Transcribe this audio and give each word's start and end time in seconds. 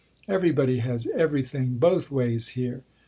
Everybody 0.27 0.79
has 0.79 1.05
everything 1.15 1.77
both 1.77 2.09
ways 2.09 2.47
here. 2.57 2.81